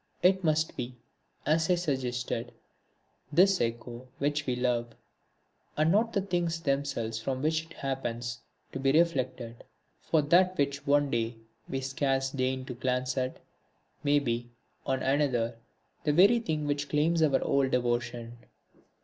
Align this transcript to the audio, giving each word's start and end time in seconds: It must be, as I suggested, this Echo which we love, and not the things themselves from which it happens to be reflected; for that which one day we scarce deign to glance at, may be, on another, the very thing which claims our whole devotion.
It 0.23 0.43
must 0.43 0.75
be, 0.75 0.95
as 1.45 1.69
I 1.69 1.75
suggested, 1.75 2.51
this 3.31 3.61
Echo 3.61 4.07
which 4.17 4.47
we 4.47 4.55
love, 4.55 4.95
and 5.77 5.91
not 5.91 6.11
the 6.13 6.23
things 6.23 6.59
themselves 6.59 7.19
from 7.19 7.43
which 7.43 7.65
it 7.65 7.73
happens 7.73 8.41
to 8.71 8.79
be 8.79 8.93
reflected; 8.93 9.63
for 10.01 10.23
that 10.23 10.57
which 10.57 10.87
one 10.87 11.11
day 11.11 11.35
we 11.69 11.81
scarce 11.81 12.31
deign 12.31 12.65
to 12.65 12.73
glance 12.73 13.15
at, 13.15 13.37
may 14.03 14.17
be, 14.17 14.49
on 14.87 15.03
another, 15.03 15.59
the 16.03 16.13
very 16.13 16.39
thing 16.39 16.65
which 16.65 16.89
claims 16.89 17.21
our 17.21 17.37
whole 17.37 17.69
devotion. 17.69 18.39